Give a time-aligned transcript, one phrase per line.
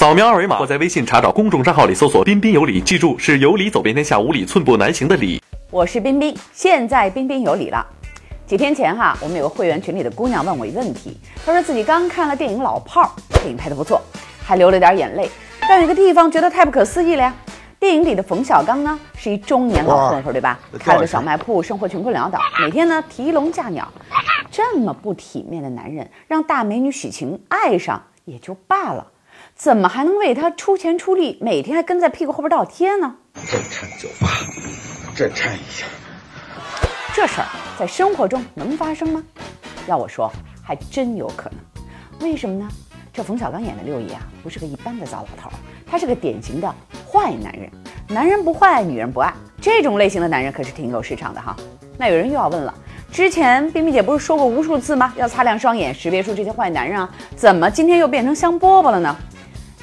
[0.00, 5.42] 扫描二维码或在微信查找公众账号里搜索“彬彬有礼”，记住是有理走遍天下，无理寸步难行的理。
[5.70, 7.86] 我是彬彬，现在彬彬有礼了。
[8.46, 13.10] 几天前哈，我们有个会员群里的姑娘问我一个问题，她说自己刚看了电影《老炮儿》，
[13.42, 14.00] 电影拍得不错，
[14.42, 15.28] 还流了点眼泪，
[15.68, 17.34] 但有个地方觉得太不可思议了呀。
[17.78, 20.58] 电影里的冯小刚呢，是一中年老混混，对吧？
[20.78, 23.86] 开了个小卖铺，生活穷困潦倒，每天呢提笼架鸟。
[24.50, 29.06] 这么不体面的男人，让大美女许晴爱上也就罢了，
[29.60, 33.14] 怎么还能为他出钱出力，每天还跟在屁股后边倒贴呢？
[33.46, 34.30] 震颤酒吧，
[35.14, 35.84] 震颤一下。
[37.14, 37.46] 这事儿
[37.78, 39.22] 在生活中能发生吗？
[39.86, 42.26] 要我说，还真有可能。
[42.26, 42.66] 为什么呢？
[43.12, 45.50] 这冯小刚演的六爷啊，不是个一般的糟老头，
[45.86, 46.74] 他是个典型的
[47.06, 47.70] 坏男人。
[48.08, 49.30] 男人不坏，女人不爱，
[49.60, 51.54] 这种类型的男人可是挺有市场的哈。
[51.98, 52.72] 那有人又要问了，
[53.12, 55.12] 之前冰冰姐不是说过无数次吗？
[55.18, 57.14] 要擦亮双眼，识别出这些坏男人啊？
[57.36, 59.14] 怎么今天又变成香饽饽了呢？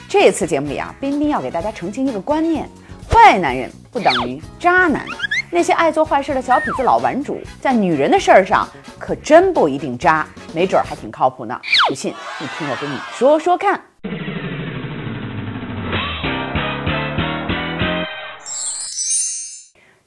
[0.09, 2.69] 这次节目里啊，冰冰要给大家澄清一个观念：
[3.11, 5.05] 坏男人不等于渣男。
[5.51, 8.65] 那些爱做坏事的小痞子、老顽主，在女人的事儿上
[8.97, 11.59] 可真不一定渣，没准儿还挺靠谱呢。
[11.89, 13.81] 不信，你听我跟你说说看。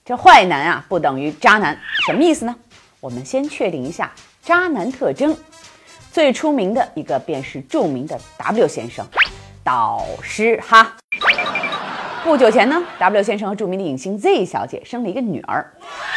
[0.03, 2.57] 这坏男啊，不等于渣男，什么意思呢？
[3.01, 4.11] 我们先确定一下
[4.43, 5.37] 渣男特征。
[6.11, 9.07] 最出名的一个便是著名的 W 先生，
[9.71, 10.97] 导师哈。
[12.25, 15.65] 不久前呢，W 先生和著名的影星 Z 小姐生了一个女儿。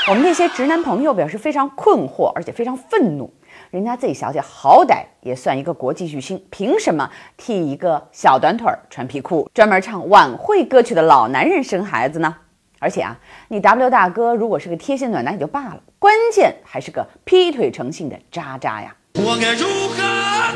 [0.10, 3.32] 我们那些直男朋友表示非常困惑，而且非常愤怒。
[3.70, 12.36] 人家 Z 小姐好歹也算一个国际巨星，凭什么替一个小短腿穿皮裤、专门唱晚会歌曲的老男人生孩子呢？
[12.80, 13.16] 而且啊，
[13.50, 18.96] 你 W 大哥如果是个贴心暖男也就罢了，关键还是个劈腿成性的渣渣呀！
[19.14, 20.02] 我该如何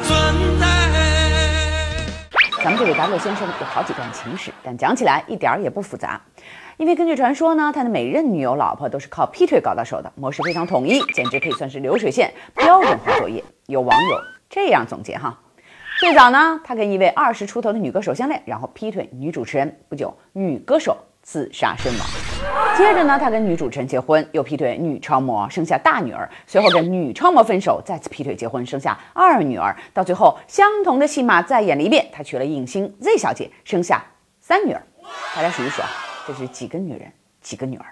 [0.04, 0.57] 存？
[2.68, 6.20] 咱们这位 W 先生有好几段情史，但讲起来一点儿也不复杂。
[6.76, 13.42] 因为根据传说呢，他的每任女友、老婆都是靠劈腿搞到手的，模式非常统一，简直可以算是流水线标准化作业。
[13.68, 14.18] 有网友
[14.50, 15.40] 这样总结哈：
[16.02, 22.08] 最早呢，他跟一位二十出头的女歌手相恋，然后劈腿女主持人，不久女歌手自杀身亡。
[22.78, 34.02] 接着呢，他跟女主持人结婚，又劈腿女超模，生下大女儿，随后跟女超模分手，再次劈腿结婚，生下二女儿，到最后相同的戏码再演了一遍，他娶了影星 Z 小姐，生下
[34.40, 34.82] 三女儿。
[35.36, 35.90] 大家数一数啊。
[36.26, 37.12] 这是几个女人，
[37.42, 37.86] 几个女儿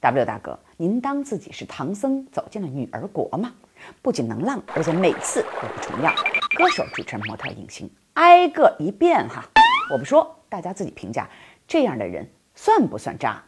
[0.00, 3.54] ？W 大哥，您当自己是唐僧走进了女儿国吗？
[4.02, 6.14] 不仅能浪，而且每次都不重样。
[6.54, 9.42] 歌手、主持人、模特、影星，挨个一遍哈。
[9.90, 11.26] 我不说，大家自己评价，
[11.66, 12.28] 这样的人
[12.58, 13.40] 算不算渣？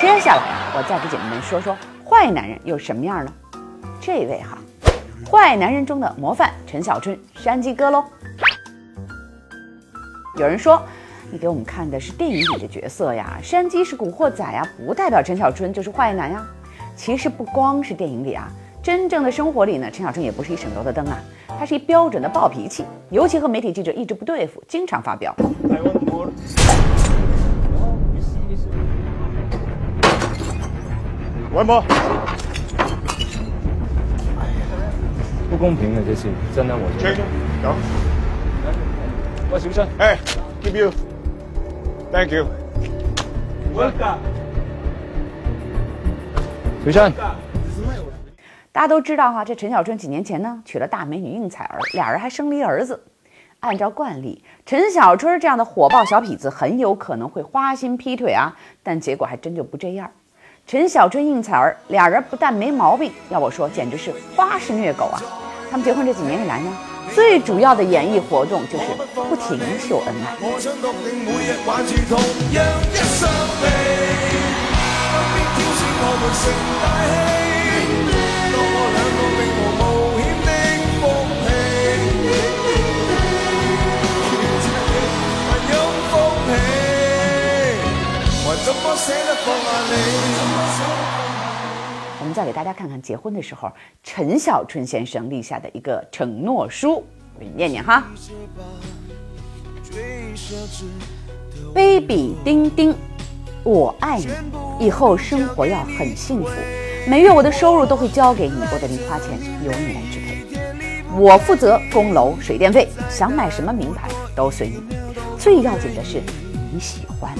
[0.00, 1.76] 接下来啊，我再给姐妹们说说
[2.08, 3.32] 坏男人有什么样呢？
[4.00, 4.56] 这位哈。
[5.28, 8.04] 坏男人中的模范陈小春，山鸡哥喽。
[10.36, 10.80] 有人说，
[11.30, 16.46] 你给我们看的是电影里的角色呀，山鸡是古惑仔呀，不代表陈小春就是坏男呀。
[16.94, 18.48] 其实不光是电影里啊，
[18.82, 21.16] 真正的生活里呢，陈小春也不是一省油的灯啊，
[21.56, 25.32] 他是一标准的暴脾气，尤其和媒体记者一直不对付，经常发飙。
[31.54, 31.84] One more。
[35.48, 37.18] 不公平的这次，真的我觉得。
[37.62, 37.74] 有。
[39.52, 39.86] 喂，小春。
[39.98, 40.18] 哎
[40.62, 42.46] ，Keep you，Thank you。
[43.76, 44.18] Welcome。
[46.84, 47.12] 小春。
[48.72, 53.04] 大家都知道哈，这陈小春几年前呢娶了大美女应采儿，俩人还生了一儿子。
[53.60, 60.10] 按照惯例，陈小春这样的火爆小痞子很有可能会花心劈腿啊，但结果还真就不这样。
[60.66, 65.20] 陈小春、应采儿俩人不但没毛病，要我说，简直是花式虐狗啊！
[65.70, 66.72] 他们结婚这几年以来呢，
[67.14, 70.34] 最主要的演艺活动就是不停秀恩爱。
[70.40, 70.72] 我想
[92.32, 93.70] 们再给大家看看结婚的时候
[94.02, 98.04] 陈小春先生立下的一个承诺书，我给你念念哈。
[101.74, 102.94] baby 丁丁，
[103.62, 106.48] 我爱你，以后生活要很幸福，
[107.06, 114.82] 每月我的收入都会交给你，我的零花钱由你来支配，我负责供楼水电费，想买什么名牌都随你，
[115.38, 116.22] 最要紧的是
[116.72, 117.34] 你喜欢。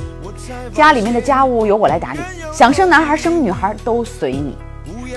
[0.74, 2.20] 家里面的家务由我来打理，
[2.52, 4.54] 想生男孩生女孩都随你。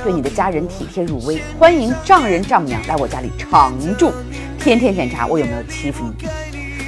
[0.05, 4.11] 对你的家人体贴入微，欢迎丈人丈母娘来我家里常住，
[4.59, 6.27] 天天检查我有没有欺负你，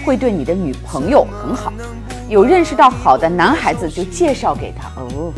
[0.06, 1.74] 会对你的女朋友很好，
[2.30, 5.34] 有认识到好的男孩子就介绍给他哦。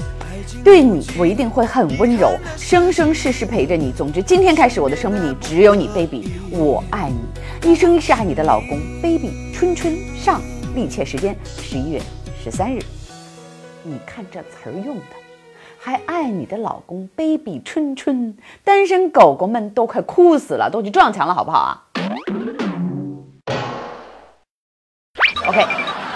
[0.62, 3.94] 对你，我一定会很温柔，生生世世陪着你。
[3.94, 7.10] 总之，今天开始，我的生命里只有你，baby，我爱
[7.64, 9.54] 你，一生一世爱你的老公，baby。
[9.54, 10.42] 春春上，
[10.76, 12.02] 立切时间十一月
[12.44, 12.82] 十三日。
[13.84, 15.16] 你看这词儿用的，
[15.82, 18.36] 还爱你的老公，baby，春春，
[18.66, 21.82] 单身狗狗们都快哭死了，都去撞墙了，好不好啊
[25.48, 25.66] ？OK。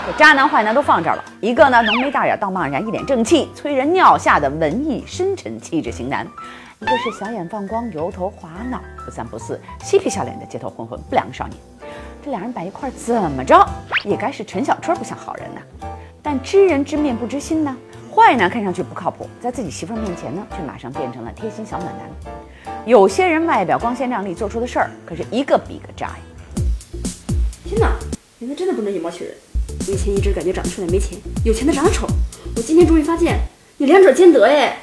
[0.06, 6.28] 这渣男坏男都放这儿了，一个呢浓眉大眼、道貌岸然、一脸正气、催人尿下的文艺深沉气质型男，
[6.82, 11.58] 一个是小眼放光、油头滑脑、不三不四、嬉皮笑脸的街头混混不良少年。
[12.22, 13.66] 这两人摆一块儿怎么着
[14.04, 15.62] 也该是陈小春不像好人呐。
[16.22, 17.74] 但知人知面不知心呢，
[18.14, 22.76] 坏男看上去不靠谱，在自己媳妇面前呢却马上变成了贴心小暖男。
[22.86, 26.18] 有些人外表光鲜亮丽，做出的事儿可是一个比一个渣呀！
[27.66, 27.92] 天哪，
[28.38, 29.34] 原来真的不能以貌取人。
[29.88, 32.06] 我以前一直感觉长得帅的没钱，有钱的长得丑。
[32.56, 33.40] 我今天终于发现，
[33.78, 34.78] 你两者兼得哎！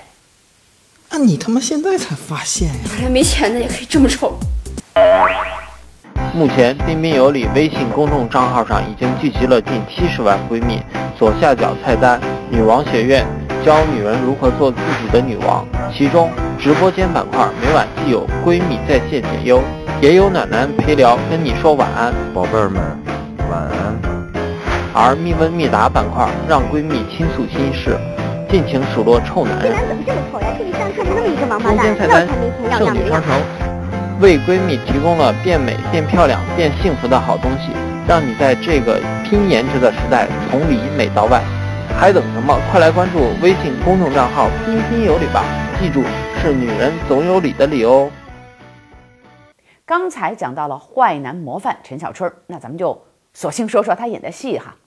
[1.10, 2.74] 那你他妈现在才发现呀？
[2.96, 4.36] 原来没钱的也可以这么丑。
[6.40, 10.80] 目前，彬彬有礼微信公众账号上已经聚集了近七十万闺蜜。
[11.14, 13.26] 左下角菜单“女王学院”，
[13.62, 15.62] 教女人如何做自己的女王。
[15.92, 19.60] 其中，直播间板块每晚既有闺蜜在线解忧，
[20.00, 22.80] 也有暖男陪聊，跟你说晚安，宝贝儿们，
[23.50, 24.00] 晚安。
[24.94, 27.98] 而密问密答板块让闺蜜倾诉心事，
[28.48, 29.74] 尽情数落臭男人。
[29.86, 30.46] 怎么这么丑呀？
[30.56, 32.26] 出去上课不那么一个王八蛋，菜单
[32.78, 33.28] 圣女双成，
[34.20, 37.72] 为闺蜜提供了变美、变漂亮、变幸福的好东西，
[38.06, 41.42] 让你在这个拼颜值的时代从里美到外。
[41.98, 42.54] 还等什么？
[42.70, 45.42] 快来关注微信公众账号“彬彬有礼”吧！
[45.80, 46.04] 记住，
[46.42, 48.10] 是女人总有理的理哦。
[49.86, 53.02] 刚才讲到了坏男模范陈小春，那咱们就
[53.32, 54.74] 索性说说他演的戏哈。《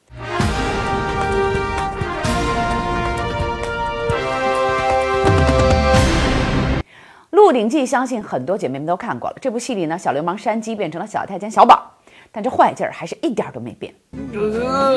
[7.53, 9.37] 鹿鼎记》相信很多姐妹们都看过了。
[9.39, 11.87] 这部戏里呢，小流氓山鸡变成了小太监小宝，
[12.31, 13.93] 但这坏劲儿还是一点都没变。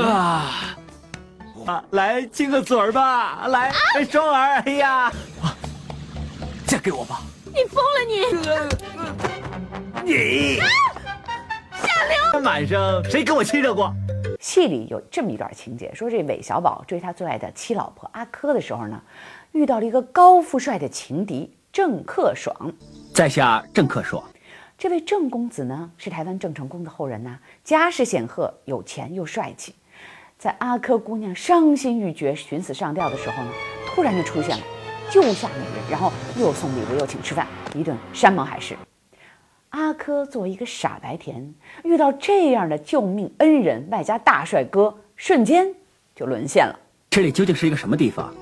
[0.03, 3.71] 啊，来亲个嘴儿吧，来，
[4.11, 5.13] 双儿，哎呀，
[6.67, 7.21] 嫁给我吧！
[7.45, 8.21] 你疯了你！
[10.03, 11.85] 你下
[12.33, 12.41] 流！
[12.43, 13.93] 晚上谁跟我亲热过？
[14.41, 18.99] 戏里有这么一段情节，说这韦小宝追他最爱的七老婆阿珂的时候呢，
[19.53, 21.55] 遇到了一个高富帅的情敌。
[21.77, 22.73] 郑克爽，
[23.13, 24.25] 在下郑克爽。
[24.79, 29.75] 这位郑公子呢，是台湾郑成功的后人呐，家世显赫，有钱又帅气。
[30.39, 33.51] 在阿珂姑娘伤心欲绝、寻死上吊的时候呢，
[33.89, 34.65] 突然就出现了，
[35.11, 38.75] 救下美人，然后又送礼物，又请吃饭，一顿山盟海誓。
[39.69, 45.75] 阿珂作为一个傻白甜，遇到这样的救命恩人，外加大帅哥，瞬间
[46.15, 46.75] 就沦陷了。
[47.11, 48.35] 这里究竟是一个什么地方？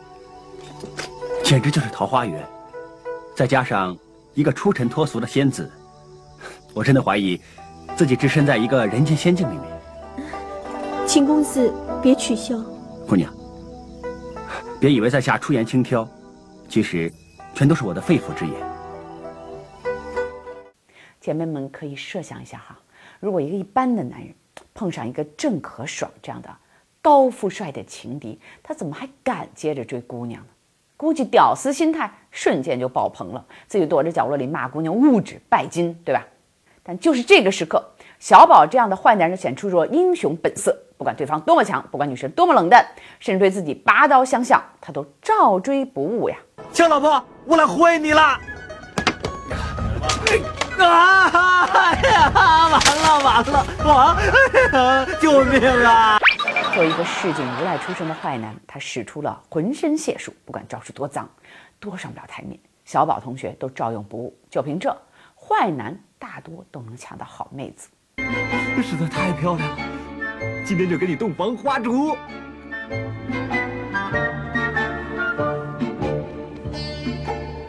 [1.43, 2.41] 简直就是桃花源。
[3.35, 3.97] 再加上
[4.33, 5.69] 一个出尘脱俗的仙子，
[6.73, 7.41] 我真的怀疑
[7.97, 9.65] 自己置身在一个人间仙境里面。
[11.07, 12.57] 秦公子，别取笑。
[13.09, 13.35] 姑娘，
[14.81, 16.09] 别以为在下出言轻佻，
[16.69, 17.13] 其实
[17.55, 18.55] 全都是我的肺腑之言。
[21.21, 22.79] 姐妹们可以设想一下哈，
[23.19, 24.33] 如果一个一般的男人
[24.73, 26.49] 碰上一个郑可爽这样的
[27.03, 30.49] 高富帅的情敌，他怎么还敢接着追姑娘呢？
[30.97, 36.25] 估计屌丝心态瞬间就爆棚了，自己躲着角落里骂姑娘物质拜金，对吧？
[36.83, 37.83] 但就是这个时刻，
[38.19, 42.87] 小宝这样的坏男人显出了英雄本色，不管对方多么强，不管女生多么冷淡，
[43.19, 46.37] 甚至对自己拔刀相向，他都照追不误呀！
[46.73, 48.39] 小老婆，我来会你了！
[50.79, 51.69] 啊！
[51.73, 54.17] 哎呀，完了完了，王，
[55.21, 56.19] 救命啊！
[56.75, 61.31] 作为一个市井无赖出身的坏男，他使出了浑身解数，不管招式多脏，
[61.79, 64.37] 多上不了台面，小宝同学都照用不误。
[64.51, 64.93] 就凭这，
[65.37, 67.89] 坏男大多都能抢到好妹子。
[68.17, 69.79] 这实在太漂亮了，
[70.67, 72.17] 今天就给你洞房花烛。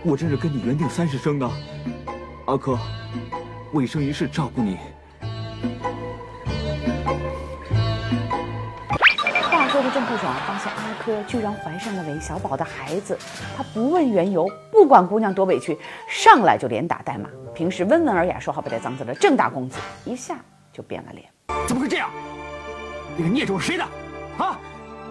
[0.03, 1.47] 我这是跟你原定三十生的，
[2.47, 2.75] 阿珂，
[3.71, 4.79] 我一生一世照顾你。
[9.95, 13.17] 郑克爽发现阿珂居然怀上了韦小宝的孩子，
[13.55, 17.29] 他不问缘由，不管姑娘多委屈，上来就连打带骂。
[17.53, 20.35] 平时温文尔雅、说话不带脏字的郑大公子，一下
[20.73, 21.29] 就变了脸。
[21.65, 22.09] 怎么会这样？
[23.15, 23.85] 那个孽种是谁的？
[24.37, 24.59] 啊，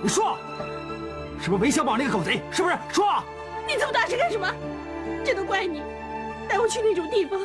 [0.02, 0.36] 你说！
[1.40, 2.42] 是不是韦小宝那个狗贼？
[2.50, 2.76] 是不是？
[2.90, 3.06] 说！
[3.66, 4.46] 你这么大声干什么？
[5.24, 5.82] 这都怪你，
[6.46, 7.40] 带我去那种地方。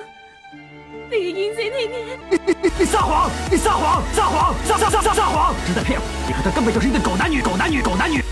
[1.10, 3.32] 那个淫贼那天，你你你你撒谎！
[3.50, 4.04] 你撒谎！
[4.14, 4.54] 撒谎！
[4.64, 5.56] 撒撒撒撒撒谎！
[5.66, 6.06] 是在骗我！
[6.28, 7.42] 你和他根本就是一对狗男女！
[7.42, 7.82] 狗男女！
[7.82, 8.24] 狗男女！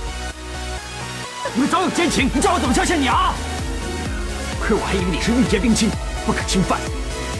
[1.55, 3.33] 你们早有奸情，你叫我怎么相信你啊？
[4.61, 5.89] 亏我还以为你是玉洁冰清，
[6.23, 6.79] 不可侵犯。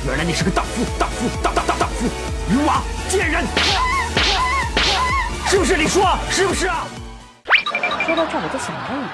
[0.07, 0.83] 原来你是个荡妇！
[0.97, 1.29] 荡妇！
[1.43, 2.09] 荡荡荡荡妇！
[2.49, 2.81] 女王！
[3.07, 3.45] 贱人！
[5.45, 5.77] 是不是？
[5.77, 6.87] 你说是不是啊？
[8.07, 9.09] 说到这我就想问了，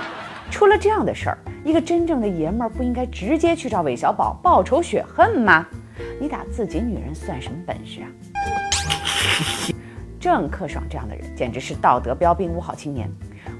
[0.52, 5.66] 出了这样的事儿，一个真正的爷们儿不应该直接去找韦小宝报仇雪恨吗？
[6.20, 8.08] 你打自己女人算什么本事啊？
[10.20, 13.10] 郑克爽这样的人简直是道德标兵、五好青年，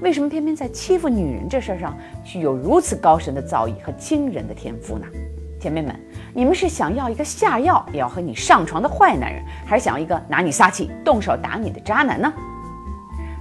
[0.00, 5.06] 为什么偏偏在欺负女人这事儿上具有如此高深的造诣和惊人的天赋呢？
[5.60, 5.94] 姐妹们，
[6.34, 12.32] 你们是想要一个下药也要和你上床的坏男人，还是想要一个拿你撒气、动手打你的渣男呢？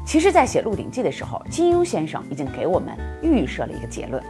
[0.05, 4.21] 其实，在写《鹿鼎记》的时候，金庸先生已经给我们预设了一个结论：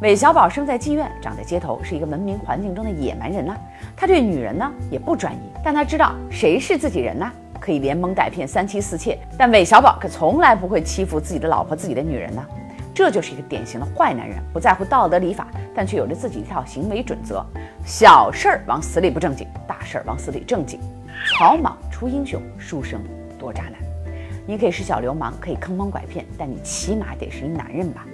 [0.00, 3.54] 韦小宝生在妓院，长在街头，是一个文明环境中的野蛮人呐。
[3.94, 9.18] 他对女人呢也不专一，但他知道谁是自己人呢，可以连蒙带骗，三妻四妾。
[9.38, 12.44] 但韦小宝可从来不会欺负自己的老婆、自己的女人呢。
[12.94, 17.44] 这就是一个典型的坏男人，不在乎道德礼法，但却有着自己一套行为准则：
[17.84, 20.80] 小事儿往死里不正经，大事儿往死里正经。
[21.38, 23.00] 草莽出英雄，书生
[23.38, 23.91] 多渣男。
[24.44, 28.04] 你可以是小流氓，可以坑蒙拐骗，但你起码得是一男人吧？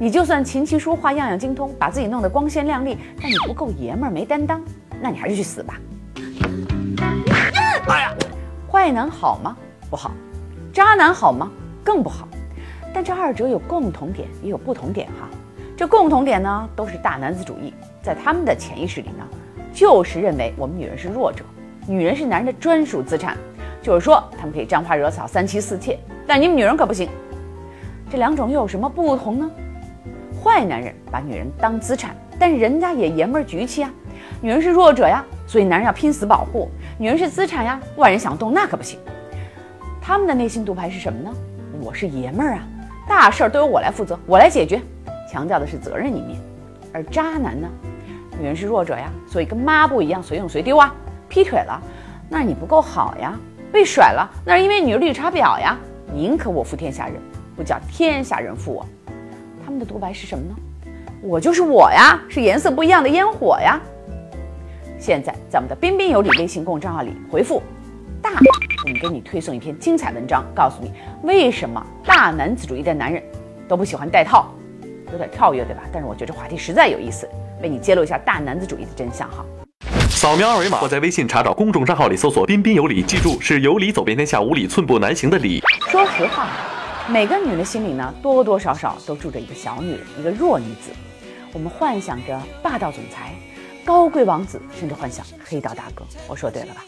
[0.00, 4.60] 你就算琴棋书画样样精通，把自己弄得光鲜亮丽，但你不够爷们儿，没担当，
[5.00, 5.74] 那你还是去死吧！
[7.88, 8.14] 哎呀，
[8.70, 9.56] 坏男好吗？
[9.88, 10.10] 不好。
[10.72, 11.50] 渣男好吗？
[11.84, 12.28] 更不好。
[12.92, 15.28] 但这二者有共同点，也有不同点哈。
[15.76, 19.24] 这共同点呢，都是大男子主义，在他们的潜意识里呢，
[19.72, 21.44] 就是认为我们女人是弱者，
[21.86, 23.36] 女人是男人的专属资产。
[23.82, 27.08] 就是说，他们可以沾花惹草、三妻四妾，但你们女人可不行。
[28.10, 29.50] 这两种又有什么不同呢？
[30.42, 33.90] 坏男人把女人当资产，但人家也爷们儿局气啊。
[34.40, 36.68] 女人是弱者呀，所以男人要拼死保护。
[36.98, 38.98] 女人是资产呀，外人想动那可不行。
[40.00, 41.30] 他们的内心独白是什么呢？
[41.80, 42.66] 我是爷们儿啊，
[43.08, 44.80] 大事儿都由我来负责，我来解决，
[45.30, 46.38] 强调的是责任一面。
[46.92, 47.68] 而渣男呢，
[48.38, 50.94] 女人是弱者呀，所以跟抹布一样随用随丢啊。
[51.28, 51.80] 劈腿了，
[52.28, 53.38] 那你不够好呀。
[53.72, 55.78] 被甩了，那是因为你是绿茶婊呀！
[56.12, 57.14] 宁可我负天下人，
[57.56, 58.86] 不叫天下人负我。
[59.64, 60.54] 他们的独白是什么呢？
[61.20, 63.80] 我就是我呀，是颜色不一样的烟火呀。
[64.98, 67.62] 现在在我们的彬彬有礼微信公众账号里回复
[68.22, 68.30] “大”，
[68.84, 73.22] 我们给你推送一篇精彩文章，告诉你为什么大男子主义的男人
[73.68, 74.50] 都不喜欢戴套。
[75.12, 75.82] 有点跳跃对吧？
[75.92, 77.28] 但是我觉得这话题实在有意思，
[77.62, 79.44] 为你揭露一下大男子主义的真相哈。
[80.10, 85.62] 扫描二维码或在微信查找公众账号里搜索“彬彬有礼”，记住是有理走遍天下，无理寸步难行的理。
[85.88, 86.48] 说实话，
[87.08, 90.90] 每个女人的心里呢，多多少少都住着一个小女人，一个弱女子。
[91.52, 93.32] 我们幻想着霸道总裁、
[93.84, 96.04] 高贵王子，甚至幻想黑道大哥。
[96.26, 96.84] 我说对了吧？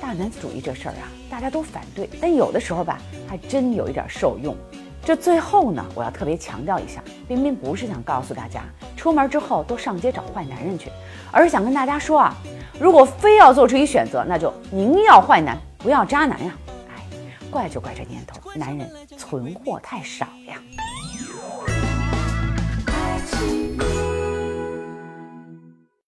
[0.00, 4.56] 大男子主义这事儿啊，大家都反对，但有的时候吧，还真有一点受用。
[5.04, 8.62] 这最后呢，我要特别强调一下，冰冰不是想告诉大家
[8.96, 10.92] 出门之后都上街找坏男人去，
[11.32, 12.34] 而是想跟大家说啊，
[12.78, 16.54] 如果非要做出一选择，那就宁要坏男，不要渣男呀！
[16.88, 17.02] 哎，
[17.50, 20.56] 怪就怪这年头男人存货太少呀。